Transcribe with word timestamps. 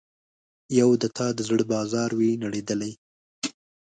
یو 0.79 0.89
د 1.01 1.03
تا 1.15 1.27
د 1.37 1.39
زړه 1.49 1.63
بازار 1.73 2.09
وي 2.19 2.31
نړیدلی 2.43 2.93